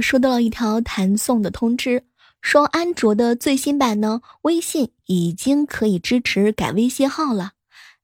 [0.00, 2.04] 收到了一条弹送的通知，
[2.40, 7.52] 说安卓的最新版呢，微信已经可以支持改微信号了。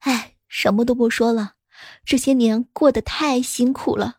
[0.01, 1.53] 哎，什么都不说了，
[2.05, 4.17] 这些年过得太辛苦了，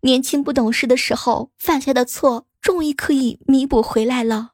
[0.00, 4.53] 年轻不懂事的时候犯下的错，终于可以弥补回来了。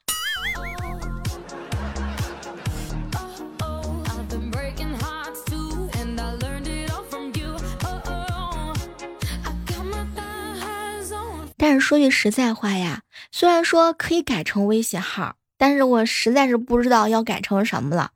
[11.63, 18.13] 但是说句实在话呀，虽然说可以改成微信号，但是我实在是不知道要改成什么了，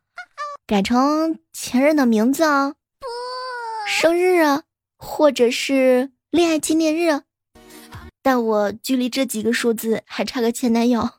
[0.67, 2.73] 改成前任的名字啊，
[3.87, 4.63] 生日啊，
[4.97, 7.21] 或者是恋爱纪念日，
[8.23, 11.11] 但我距离这几个数字还差个前男友。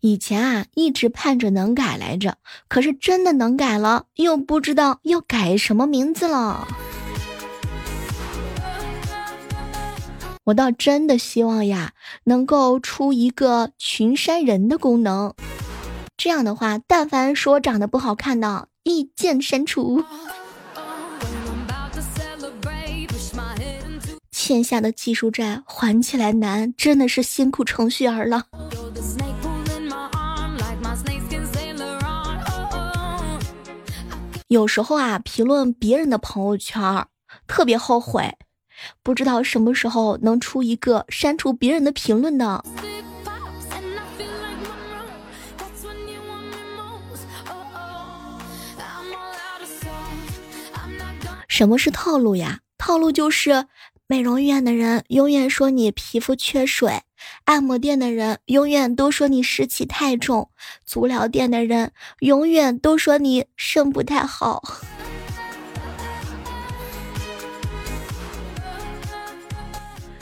[0.00, 2.36] 以前啊，一直盼着能改来着，
[2.68, 6.68] 可是真的能改了，又不知道要改什么名字了。
[10.44, 11.92] 我倒真的希望呀，
[12.24, 15.34] 能够出一个群删人的功能，
[16.16, 20.04] 这样的话，但凡说长得不好看的，一键删除。
[24.30, 28.44] 欠下的技术债还起来难，真的是辛苦程序员了。
[34.48, 36.80] 有时候啊，评论别人的朋友圈，
[37.48, 38.38] 特别后悔，
[39.02, 42.64] 不知道什么时候能出一个删除别人的评论的。
[51.48, 52.60] 什么是套路呀？
[52.78, 53.66] 套路就是。
[54.08, 57.02] 美容院的人永远说你皮肤缺水，
[57.46, 60.48] 按摩店的人永远都说你湿气太重，
[60.84, 61.90] 足疗店的人
[62.20, 64.62] 永远都说你肾不太好。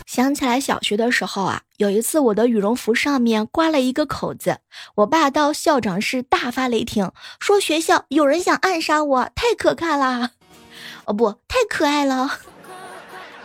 [0.06, 4.60] 想起来小学的时候啊，有一次我的羽绒服上面刮了一个口子，
[4.94, 10.30] 我爸到校长室大发雷霆，说学校有人想暗杀我，太可怕了，
[11.04, 12.38] 哦不，太可爱了。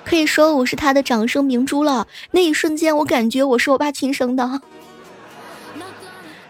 [0.10, 2.08] 可以说我是他的掌声明珠了。
[2.32, 4.60] 那一瞬间，我感觉我是我爸亲生的。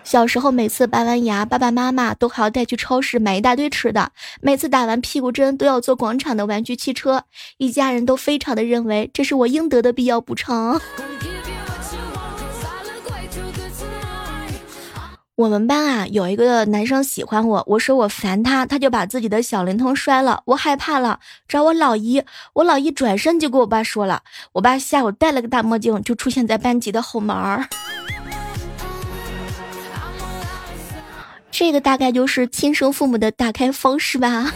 [0.01, 4.13] 小时候，每次拔完牙，爸爸妈妈都还要带去超市买一大堆吃的。
[4.39, 7.25] 每次打完屁股针，都要坐广场的玩具汽车。
[7.57, 10.79] 一家人都非常的认为这是我应得的必要补偿。
[15.39, 21.17] 我们班啊，有一个男生喜欢我，我说我烦他，他就把自己的小灵通摔了，我害怕了，
[21.47, 27.65] 找我老姨，我老姨转身就跟我爸说了，我爸下午戴了个大墨镜，就出现在班级的后门儿。
[31.49, 34.51] 这个大概就是亲生父母的打开方式吧。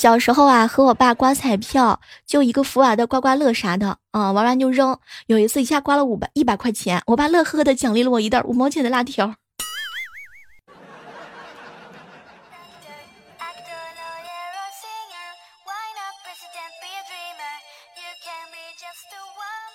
[0.00, 4.98] 小时候啊，和我爸刮彩票，就一个福娃的刮刮乐啥的啊，玩完就扔。
[5.26, 9.34] 有一次一下刮了五百一百块钱，我爸乐呵呵的奖励了我一袋五毛钱的辣条。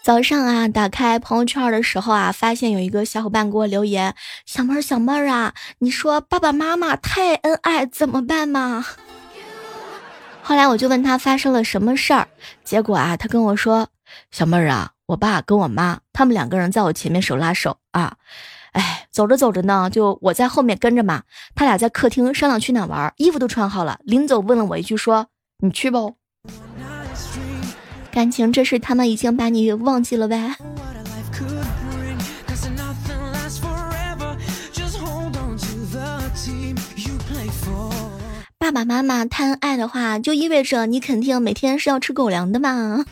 [0.03, 4.15] 早上啊，打开朋友圈的时候啊，发现有一个小伙伴给我留言
[4.47, 8.83] ：“小妹儿，小妹儿啊，你说爸爸妈妈太恩爱怎么办嘛？”
[10.47, 12.27] 后来我就问他发生了什么事儿，
[12.63, 13.87] 结果啊，他跟我说
[14.29, 18.17] ：“小妹儿啊，我爸跟我妈他们两个人在我前面手拉手啊，
[18.73, 21.23] 哎，走着走着呢，就我在后面跟着嘛。
[21.55, 25.25] 他俩在客厅商量去哪玩，衣服都穿好了，临走问了我一句，说
[25.63, 26.15] 你去不？
[28.11, 30.57] 感情这是他们已经把你忘记了呗。”
[38.65, 43.05] 爸爸妈妈贪爱的话，就意味着你肯定每天是要吃狗粮的嘛。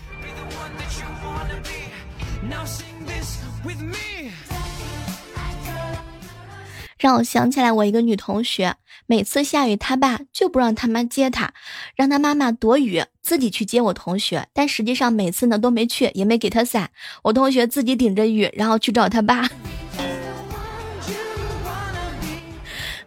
[6.97, 11.53] 让我想起来，我一个女同学，每次下雨，她爸就不让她妈接她，
[11.95, 14.47] 让她妈妈躲雨，自己去接我同学。
[14.53, 16.89] 但实际上每次呢都没去，也没给她伞。
[17.21, 19.47] 我同学自己顶着雨，然后去找她爸。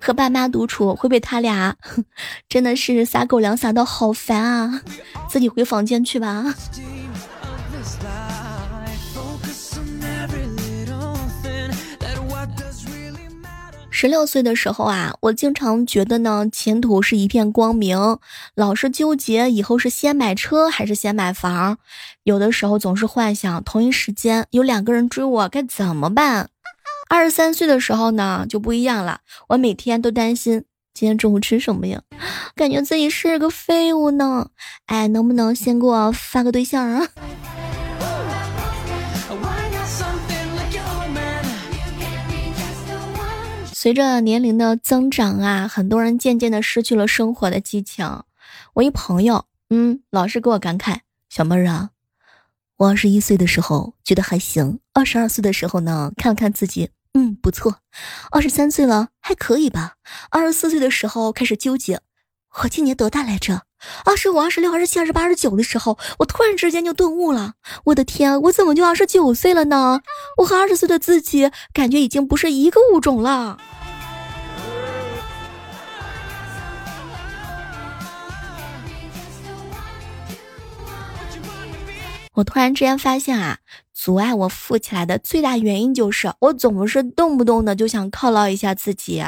[0.06, 1.74] 和爸妈独处会被他俩，
[2.48, 4.80] 真的是撒狗粮撒到好烦啊！
[5.28, 6.44] 自己回房间去吧。
[13.90, 17.98] 十六岁的时候啊，我经常觉得呢，前途是一片光明，
[18.54, 21.78] 老是纠结以后是先买车还是先买房，
[22.22, 26.50] 有的时候总是幻想同一时间有两个人追我该怎么办。
[27.08, 29.20] 二十三岁的时候呢，就不一样了。
[29.48, 32.02] 我每天都担心今天中午吃什么呀？
[32.56, 34.48] 感觉自己是个废物呢。
[34.86, 37.06] 哎，能不能先给我发个对象啊？
[43.72, 48.22] 随着年龄的增长啊，很多人渐渐的失去了生活的激情。
[48.74, 50.96] 我一朋友，嗯，老是给我感慨
[51.30, 51.90] ：“小妹儿啊，
[52.78, 57.78] 我二十一岁的时候觉得还行，二十二岁的时候呢，看了看自己。”嗯，不错，
[58.30, 59.94] 二十三岁了，还可以吧。
[60.30, 62.02] 二十四岁的时候开始纠结，
[62.62, 63.62] 我今年多大来着？
[64.04, 67.54] 二十五、二十六、二十七、二十八、二十九的时候，我突然之间就顿悟了。
[67.84, 70.02] 我的天，我怎么就二十九岁了呢？
[70.36, 73.56] 我和二十岁的自己感觉已经不是一个物种了。
[82.34, 83.60] 我突然之间发现啊。
[83.98, 89.24] 阻碍我富起来的最大原因就是我总是动不动的就想犒劳一下自己。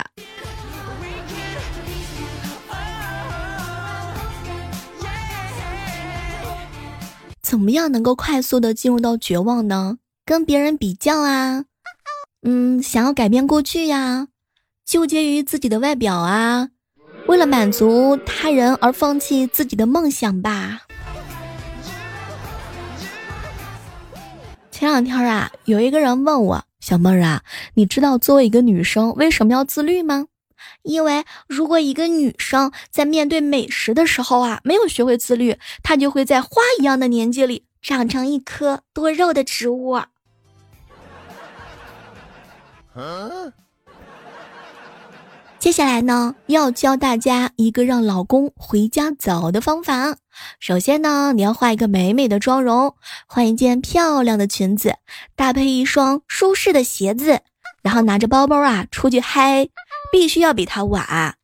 [7.41, 9.97] 怎么样能够快速的进入到绝望呢？
[10.27, 11.65] 跟别人比较啊，
[12.43, 14.29] 嗯，想要改变过去呀，
[14.85, 16.69] 纠结于自己的外表啊，
[17.27, 20.88] 为了满足他人而放弃自己的梦想吧。
[24.79, 27.43] 前两天啊，有一个人问我：“小妹儿啊，
[27.75, 30.29] 你知道作为一个女生为什么要自律吗？
[30.85, 40.01] 因为如果一个女生在面对美食的时候啊，没有学会自律，她就会在花一样的年纪里长成一棵多肉的植物。”
[45.59, 50.17] 接下来呢，要教大家一个让老公回家早的方法。
[50.61, 52.95] 首先呢，你要画一个美美的妆容，
[53.27, 54.95] 换一件漂亮的裙子，
[55.35, 57.41] 搭配一双舒适的鞋子，
[57.83, 59.69] 然后拿着包包啊出去嗨，
[60.13, 61.35] 必须要比他晚，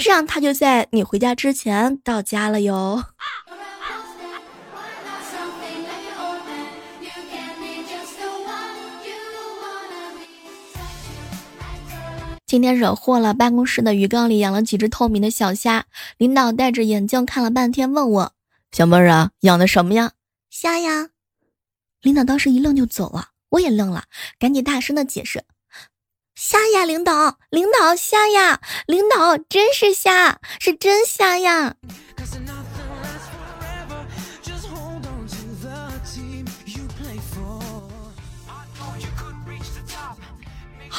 [0.00, 3.04] 这样他就在你回家之前到家了哟。
[12.46, 15.86] 今天惹祸了，办公室的鱼缸里养了几只透明的小虾。
[16.16, 18.32] 领导戴着眼镜看了半天，问我
[18.70, 20.12] ：“小妹儿啊，养的什么呀
[20.48, 21.08] ？”“虾呀。”
[22.02, 24.04] 领导当时一愣就走了，我也愣了，
[24.38, 25.42] 赶紧大声的解释
[26.36, 31.74] ：“虾呀，领导，领导虾呀，领导真是虾，是真虾呀。”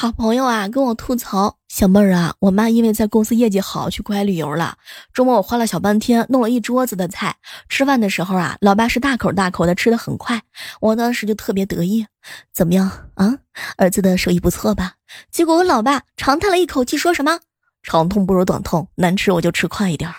[0.00, 4.76] 好朋友啊，跟我吐槽，小妹儿啊，我妈因为在公司业绩好，去国外旅游了。
[5.12, 7.34] 周末我花了小半天，弄了一桌子的菜。
[7.68, 10.40] 吃饭的时候啊，老爸是大口大口的吃的很快，
[10.80, 12.06] 我当时就特别得意。
[12.54, 13.38] 怎么样啊，
[13.76, 14.92] 儿子的手艺不错吧？
[15.32, 17.40] 结果我老爸长叹了一口气，说什么
[17.82, 20.14] ：“长痛不如短痛，难吃我就吃快一点儿。”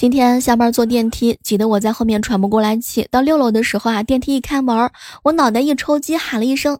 [0.00, 3.06] 今天下班坐电梯，挤得我在后面喘不过来气。
[3.10, 4.90] 到六楼的时候啊，电梯一开门，
[5.24, 6.78] 我脑袋一抽筋，喊了一声：“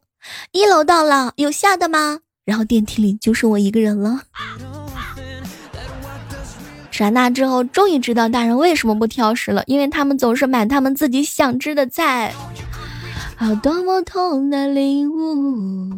[0.52, 4.22] 一楼到了，有下的吗？”然后电梯里就剩我一个人了。
[6.90, 12.32] 长大之后，终于知道大人为什么不挑食了，因为他们总是买他们自己想吃的菜。
[13.36, 15.90] 啊，多么痛的领悟！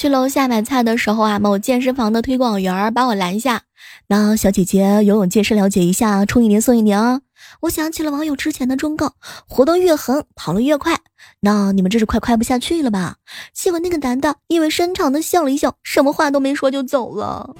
[0.00, 3.64] 去楼下买菜的时候啊，某健身房的推广员把我拦下。
[4.06, 7.20] 那小姐姐游泳健身了解一下，充一年送一年啊！
[7.60, 9.12] 我想起了网友之前的忠告，
[9.46, 10.98] 活动越狠，跑得越快。
[11.40, 13.16] 那你们这是快快不下去了吧？
[13.52, 17.54] 结果那个男的意味深长的笑了一笑，什么话都没说就走了。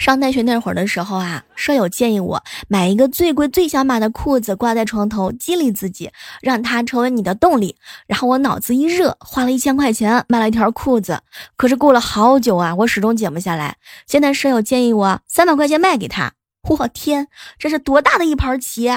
[0.00, 7.76] 上大学那会儿的时候啊，舍友建议我买一个最贵最小码的裤子挂在床头，激励自己，让它成为你的动力。
[8.06, 11.20] 然后我脑子一热，花了一千块钱买了一条裤子。
[11.54, 13.76] 可是过了好久啊，我始终减不下来。
[14.06, 17.28] 现在舍友建议我三百块钱卖给他，我天，
[17.58, 18.88] 这是多大的一盘棋！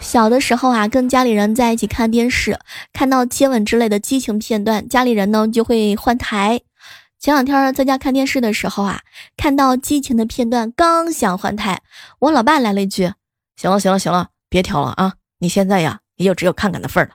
[0.00, 2.58] 小的时候啊，跟家里人在一起看电视，
[2.92, 6.60] 看到接吻之类的激情片段，家里人呢就会换台。
[7.18, 9.00] 前两天在家看电视的时候啊，
[9.36, 11.82] 看到激情的片段，刚想换台，
[12.20, 13.12] 我老爸来了一句
[13.56, 17.14] ：“行了行了行了，别调了啊，你现在呀，也就只有看看的份儿了。”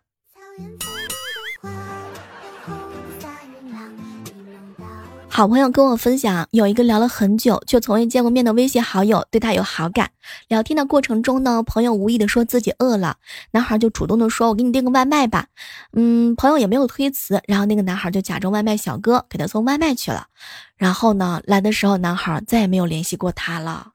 [5.34, 10.12] 好朋友跟我分享，有一个聊了很久却从未见过面的微信好友对他有好感。
[10.50, 13.16] 聊天的过程中呢，朋友无意的说自己饿了，
[13.52, 15.48] 男孩就主动的说：“我给你订个外卖吧。”
[15.96, 20.28] 嗯，朋友也没有推辞，然后那个男孩就假装外卖小哥给他送外卖去了。
[20.76, 23.94] 然后呢，来的时候男孩再也没有联系过他了。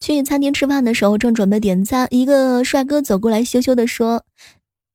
[0.00, 4.24] 去餐厅吃饭的时候，正准备点餐，一个帅哥走过来，羞羞的说：“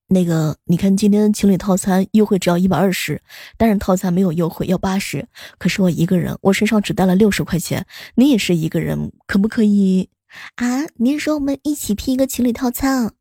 [0.08, 3.22] 那个，你看今天情侣套餐优惠只要一百二十，
[3.58, 5.28] 单人套餐没有优惠，要八十。
[5.58, 7.88] 可是我一个人，我身上只带了六十块钱。
[8.14, 10.10] 你也是一个人，可不可以？
[10.58, 10.86] 啊？
[10.98, 13.14] 您说我们一起拼一个情侣套餐？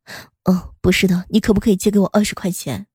[0.45, 2.87] 哦，不是的，你可不可以借给我二十块钱？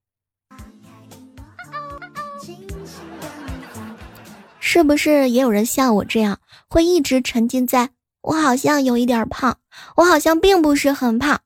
[4.60, 7.90] 是不是也有人像我这样，会一直沉浸在？”
[8.22, 9.58] 我好像有一点胖，
[9.96, 11.40] 我好像并不是很胖，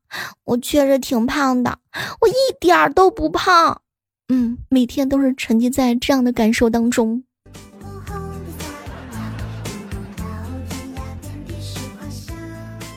[0.44, 1.80] 我确实挺胖的，
[2.22, 3.82] 我一点儿都不胖。
[4.30, 7.24] 嗯，每天都是沉浸在这样的感受当中。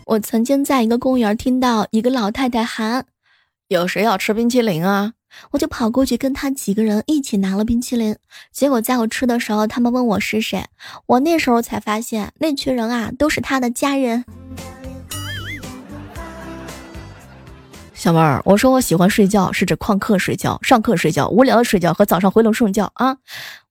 [0.06, 3.06] 我曾经在一个公园听到一个老太太喊
[3.66, 5.14] ：“有谁要吃冰淇淋啊？”
[5.50, 8.16] 我就跑过去跟他几个人一起拿了冰淇淋，
[8.52, 10.64] 结果在我吃的时候，他们问我是谁，
[11.06, 14.24] 我那时候才发现那群人啊都是他的家人。
[17.96, 23.16] 小妹儿，我说我喜欢睡觉是指旷课睡觉、上课睡觉、无聊的睡觉和早上回笼睡觉啊，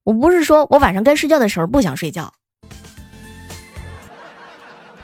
[0.03, 2.33] 我不是说我晚上该睡觉的时候不想睡觉。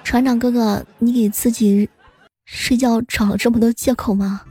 [0.03, 1.87] 船长哥哥，你给自己
[2.45, 4.41] 睡觉找了这么多借口吗？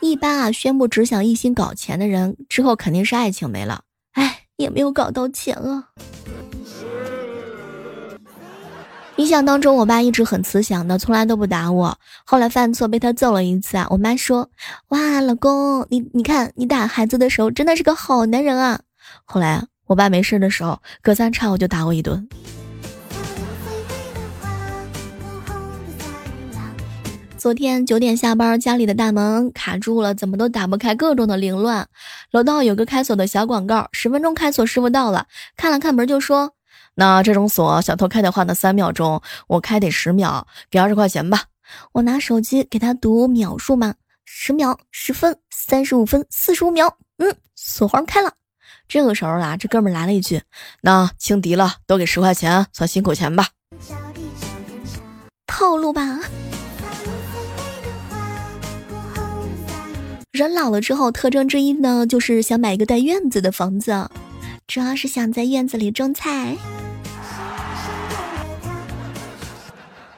[0.00, 5.90] 一般啊，宣布只想一心搞钱的人，之后肯定是爱情没了，哎，也没有搞到钱啊。
[9.16, 11.98] 印象当中，我爸一直很慈祥的，从来都不打我。
[12.24, 14.50] 后来犯错被他揍了一次啊，我妈说
[14.88, 18.80] ：“哇，老公，你你看你打孩子的时候真的是个好男人啊。”
[19.24, 22.28] 后来我爸没事的时候，隔三差五就打我一顿。
[27.38, 31.86] 昨天九点下班，家里的大门卡住了，怎么都打不开，各种的凌乱。
[32.32, 36.52] 楼道有个开锁的小广告，十分钟开锁师傅到了，看了看门就说
[36.96, 41.44] ：“那这种锁小偷开的话呢，三秒钟，我开得十秒，给二十块钱吧。”
[41.92, 48.32] 我拿手机给他读秒数嘛，十秒、十分、三十五分、四十五秒，嗯，锁环开了。
[48.86, 50.42] 这个时候啊，这哥们来了一句
[50.82, 53.48] ：“那轻敌了，多给十块钱，算辛苦钱吧。”
[55.48, 56.20] 套路吧。
[60.30, 64.08] 人老了之后，特征之一呢，就是想买一个带院子的房子，
[64.68, 66.56] 主要是想在院子里种菜。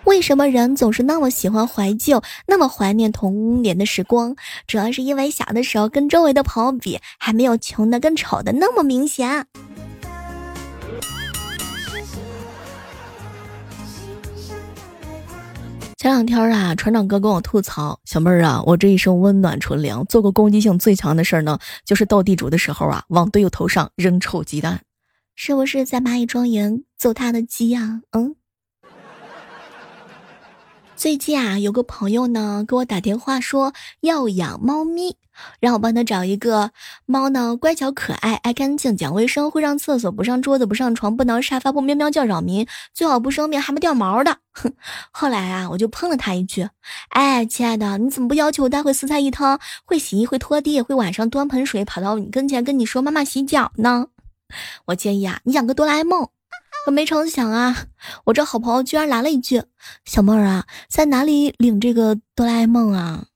[0.09, 4.35] 为什么人总是那么喜欢怀旧，那么怀念童年的时光？
[4.67, 9.45] 主要是因为小的时候跟周围的朋友比，还没有穷的跟丑的那么明显。
[15.99, 24.81] 前两天啊，船长哥跟我吐槽：“小妹儿啊，我这一生温暖纯良，做过攻击性最强的事儿呢，就是斗地主的时候啊，往队友头上扔臭鸡蛋，
[25.35, 28.35] 是不是在蚂蚁庄园揍他的鸡呀？”嗯。
[30.99, 35.17] 最近啊，有个朋友呢给我打电话说要养猫咪，
[35.61, 36.73] 让我帮他找一个
[37.07, 44.39] 猫呢，乖巧可爱，爱干净，讲卫生，会上厕所，不上桌子，不上床，不挠沙发，不喵喵叫扰民，最好不生病，还不掉毛的。
[44.51, 44.73] 哼，
[45.13, 46.69] 后来啊，我就喷了他一句
[47.15, 54.09] ：“哎，亲爱的，你怎么不要求我待会四菜一汤，会洗衣，会拖地，会晚上端盆水跑到你跟前跟你说妈妈洗脚呢？”
[54.87, 56.29] 我建议啊，你养个哆啦 A 梦。
[56.85, 57.87] 可没成想啊，
[58.25, 59.63] 我这好朋友居然来了一句
[60.07, 63.27] ：“小妹儿啊，在哪里领这个哆啦 A 梦啊？”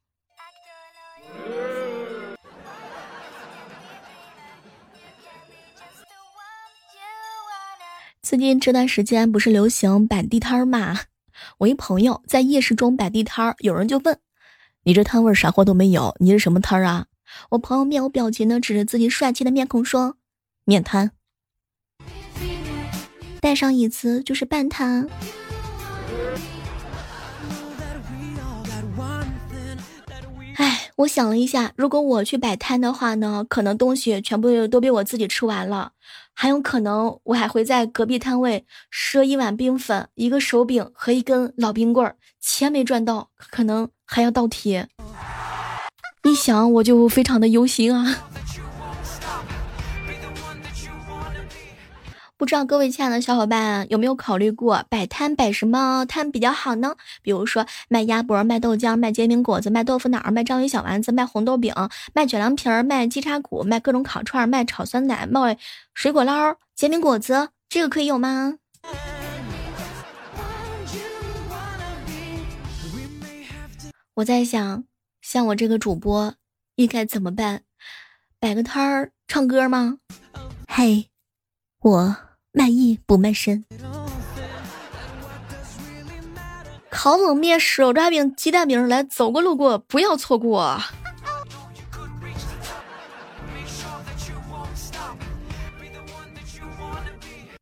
[8.23, 11.01] 最近这段时间不是流行摆地摊儿吗？
[11.59, 14.19] 我一朋友在夜市中摆地摊儿，有人就问
[14.85, 17.07] ：“你这摊位啥货都没有，你是什么摊儿啊？”
[17.51, 20.17] 我朋友面无表情的指着自己帅气的面孔说
[20.65, 21.11] ：“面摊。”
[23.43, 25.09] 带上椅子就是半摊。
[30.55, 35.91] 哎，我想了一下，如果我去摆摊的话呢，可能东西全部都被我自己吃完了，
[36.33, 44.89] 还有可能我还会在隔壁摊位赊一碗冰粉、一个手柄和一根老冰棍儿，钱没赚到，可能还要倒贴。
[46.23, 48.29] 一想我就非常的忧心啊。
[52.43, 56.97] 不知道各位亲爱的小伙伴有没有考虑过摆摊摆什么摊比较好呢？
[57.23, 61.73] 比如说卖鸭脖、卖豆浆、卖煎饼果子、卖豆腐脑、卖章鱼小丸子、卖红豆饼、
[62.13, 65.57] 卖卷凉皮儿、卖鸡叉骨、卖各种烤串、卖炒酸奶、卖
[65.95, 68.55] 水果捞、煎饼果子，这个可以有吗？
[74.15, 74.83] 我在想，
[75.21, 76.35] 像我这个主播
[76.75, 77.63] 应该怎么办？
[78.41, 79.99] 摆个摊儿唱歌吗？
[80.67, 81.09] 嘿，
[81.83, 82.17] 我。
[82.53, 83.65] 卖艺不卖身。
[86.91, 90.79] 烤冷面、手抓饼、鸡蛋饼，来走过路过不要错过。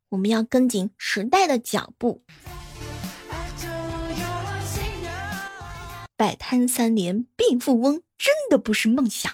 [0.09, 2.21] 我们要跟紧时代的脚步。
[6.17, 9.31] 摆摊三连变富翁，真的不是梦想。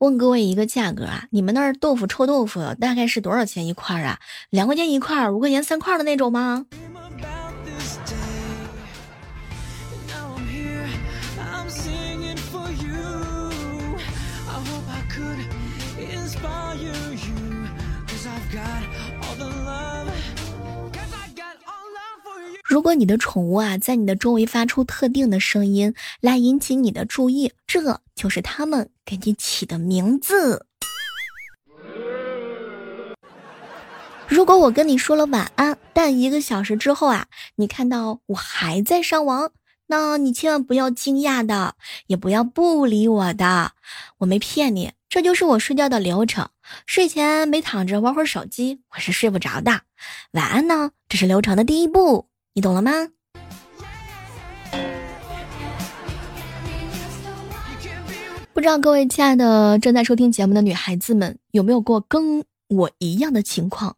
[0.00, 4.18] 问各位一个价格啊，你们那儿豆腐臭豆腐大概是多少钱一块啊？
[4.48, 6.64] 两块钱一块，五块钱三块的那种吗？
[22.70, 30.66] 如果你的宠物啊在你的周围发出特定的声音来引起你的注意，这就是他们给你起的名字。
[34.28, 39.50] 如果我跟你说了晚安，但一个小时之后啊，你看到我还在上网，
[39.88, 41.74] 那你千万不要惊讶的，
[42.06, 43.72] 也不要不理我的，
[44.18, 46.48] 我没骗你，这就是我睡觉的流程。
[46.86, 49.80] 睡前没躺着玩会儿手机，我是睡不着的。
[50.34, 52.29] 晚安呢，这是流程的第一步。
[52.60, 52.92] 你懂了吗？
[58.52, 63.96] 不知道各位亲爱的正在收听节目的女孩子们，有没有过跟我一样的情况？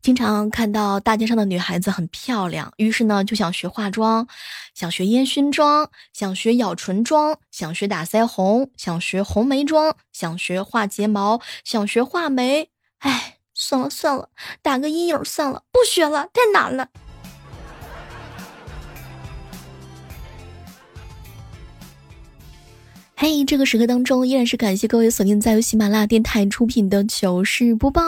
[0.00, 4.26] 经常看到大街上的女孩子很漂亮，于是呢就想学化妆，
[4.72, 12.70] 想学烟熏妆，想学咬唇妆，想学打腮红，想学红眉妆，想学画睫毛，想学画眉。
[13.00, 14.30] 哎，算了算了，
[14.62, 16.88] 打个阴影算了，不学了，太难了。
[23.18, 28.02] 嘿，这个时刻当中，依然是感谢各位锁定在由喜马拉雅电台出品的糗事播报。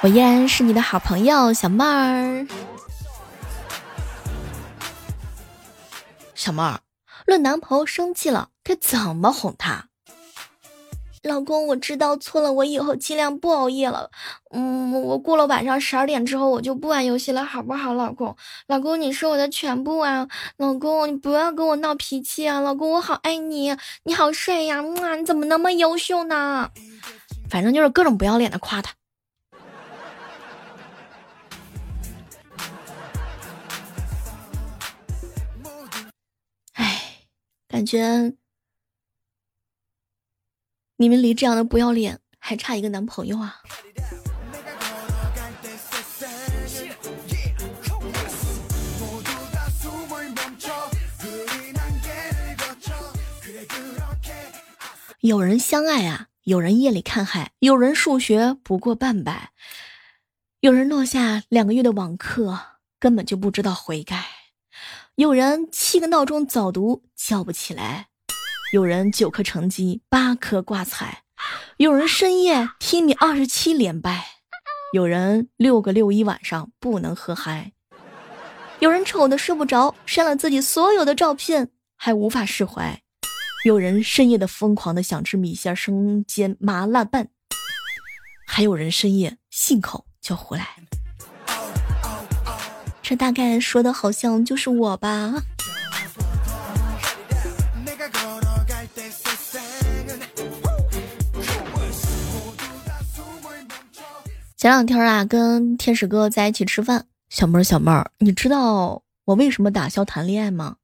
[0.00, 2.46] 我依然是你的好朋友小妹儿。
[6.34, 6.80] 小妹儿，
[7.26, 9.88] 论男朋友生气了，该怎么哄他？
[11.26, 14.10] 老公，我知道错了，我以后尽量不熬夜了。
[14.50, 17.92] 嗯，我过了晚上十二点之后，我就不玩游戏了，好不好？
[17.94, 18.34] 老公，
[18.68, 20.28] 老公，你是我的全部啊！
[20.56, 22.60] 老公，你不要跟我闹脾气啊！
[22.60, 24.80] 老公，我好爱你，你好帅呀！
[24.80, 26.70] 哇，你怎么那么优秀呢？
[27.50, 28.94] 反正就是各种不要脸的夸他。
[36.74, 37.02] 哎，
[37.68, 38.32] 感觉。
[40.98, 43.60] 你们离这样的不要脸还差一个男朋友啊！
[55.20, 59.50] 有人相爱啊，有人夜里看海，有人数学不过半百，
[60.60, 62.58] 有人落下两个月的网课
[62.98, 64.24] 根本就不知道悔改，
[65.16, 68.08] 有人七个闹钟早读叫不起来。
[68.72, 71.22] 有人九科成绩八科挂彩，
[71.76, 74.26] 有人深夜听你二十七连败，
[74.92, 77.70] 有人六个六一晚上不能喝嗨，
[78.80, 83.00] 有人丑的睡不着，删了自己所有的照片还无法释怀，
[83.64, 87.28] 有人深夜的疯狂的想吃米线生煎麻辣拌，
[88.48, 90.66] 还有人深夜信口就胡来。
[93.00, 95.34] 这大概说的好像就是我吧。
[104.56, 110.76] 前两天啊，跟天使哥在一起吃饭，小妹儿小妹儿，你知道我为什么打消谈恋爱吗？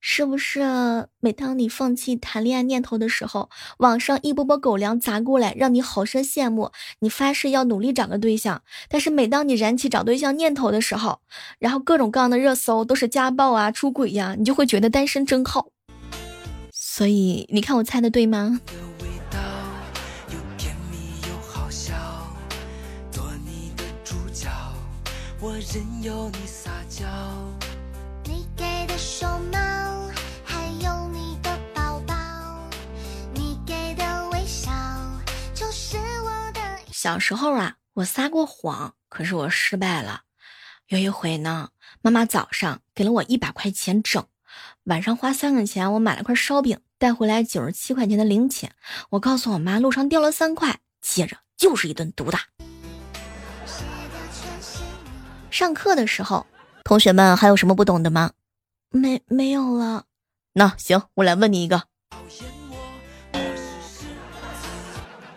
[0.00, 8.62] 是不是每当你放弃谈恋爱念头的时候，网上一波波狗粮砸过来，让你好生羡慕，你发誓要努力找个对象。
[8.88, 11.20] 但是每当你燃起找对象念头的时候，
[11.58, 15.66] 然后各种各样的热搜都是家暴啊、出轨呀，你就会觉得单身真好。
[16.72, 18.58] 所以你看我猜的对吗？
[25.76, 27.04] 任由你撒娇。
[28.24, 29.58] 你给的熊猫，
[30.42, 32.14] 还有你的抱抱，
[33.34, 34.70] 你给的微笑，
[35.54, 36.60] 就是我的。
[36.90, 40.22] 小时候啊，我撒过谎，可是我失败了。
[40.86, 41.68] 有一回呢，
[42.00, 44.26] 妈妈早上给了我一百块钱整，
[44.84, 48.74] 晚上花三块钱，我买了块烧饼，带回来九十七块钱的零钱。
[49.10, 52.40] 我告诉我妈，路上掉了三块，接着就是一顿毒打。
[55.56, 56.46] 上课的时候。
[56.84, 58.30] 同学们还有什么不懂的吗？
[58.90, 60.04] 没没有了
[60.52, 61.82] 那行我来问你一个。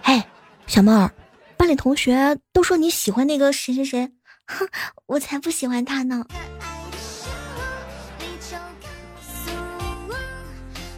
[0.04, 0.22] 嘿
[0.68, 1.10] 小猫儿
[1.56, 4.12] 班里同学都说你喜欢那个谁谁谁。
[4.46, 4.68] 哼
[5.06, 6.26] 我才不喜欢他呢。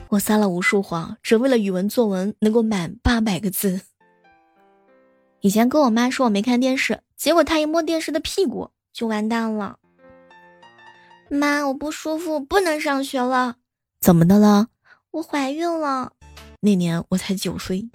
[0.09, 3.81] 我撒了无数谎只为了语文作文能够满八百个字。
[5.41, 9.77] 以前跟我妈说我没看电视结果她一摸电视的屁股就完蛋了。
[11.29, 13.55] 妈，我不舒服，不能上学了。
[13.99, 14.67] 怎么的了？
[15.11, 16.13] 我怀孕了。
[16.59, 17.89] 那年我才九岁。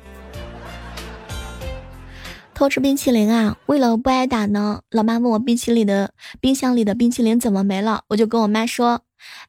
[2.55, 3.59] 偷吃冰淇淋啊！
[3.67, 9.03] 为了不挨打呢，老妈问我冰淇淋的冰箱里的冰淇淋怎么没了，我就跟我妈说：“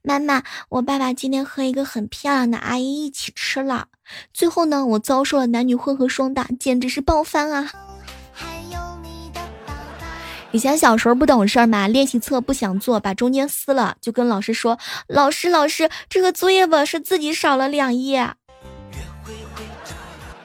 [0.04, 3.88] 妈妈，我爸爸今天和一个很漂亮的阿姨一起吃了。”
[4.34, 7.72] 最后呢，我遭受了男女混合双打，简直是爆翻啊！
[10.52, 18.34] 以前小时候不懂事儿嘛，练习册不想做，把中间撕了，就跟老师说：“老师，老师，这个作业本是自己少了两页。”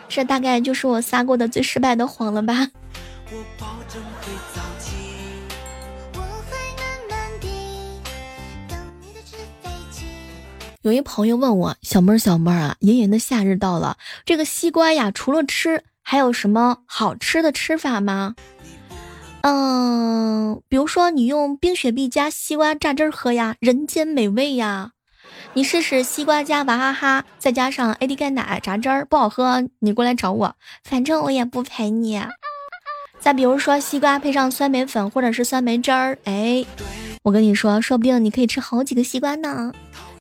[0.08, 2.68] 这大概就是我撒过的最失败的谎了吧。
[10.82, 18.34] 有一朋友问我：“小妹儿，小妹儿啊，炎炎的夏日到了，这个西瓜呀，除了吃，还有什么好吃的吃法吗？”
[19.42, 24.92] 嗯，比如说你用冰雪碧加西瓜榨汁喝呀，人间美味呀。
[25.54, 32.22] 你试试西瓜加娃哈哈，再加上 AD 钙奶榨汁儿，不好喝你过来找我，反正我也不陪你。
[33.18, 36.64] 再比如说西瓜配上酸梅粉或者是酸梅汁儿，哎，
[37.22, 39.72] 我跟你说，说不定你可以吃好几个西瓜呢。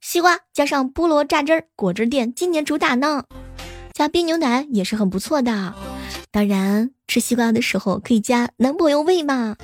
[0.01, 3.23] 西瓜加上菠萝榨汁儿，果汁店今年主打呢，
[3.93, 5.73] 加冰牛奶也是很不错的。
[6.31, 9.55] 当然，吃西瓜的时候可以加男朋友味嘛。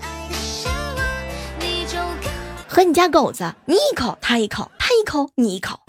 [2.67, 5.79] 和你家狗子，你一口他一口，他一口你一口。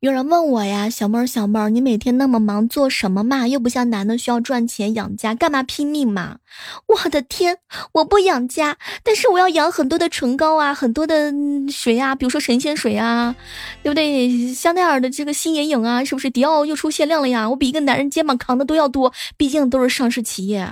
[0.00, 3.46] 有人问我呀，小妹儿小妹儿，你每天那么忙做什么嘛？
[3.46, 6.38] 又不像男的需要赚钱养家，干嘛拼命嘛？
[6.86, 7.58] 我的天，
[7.92, 11.30] 我不养家，但是我要养很多的唇膏啊，很多的
[11.70, 13.36] 水啊，比如说神仙水啊，
[13.82, 14.54] 对不对？
[14.54, 16.30] 香奈儿的这个新眼影啊，是不是？
[16.30, 17.50] 迪奥又出限量了呀？
[17.50, 20.66] 我比一个男人肩膀扛的都要多，毕竟都是上市企业。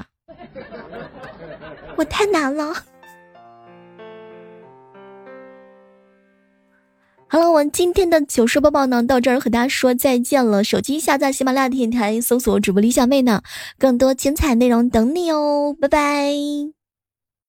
[1.97, 2.73] 我太难了。
[7.31, 10.64] 好了，我们今天的糗事播报呢，到这儿和大家说再见了。
[10.64, 13.43] 手机下载喜马拉雅电台，搜索主播李小妹呢，
[13.79, 16.78] 更多精彩内容等你哦，拜拜。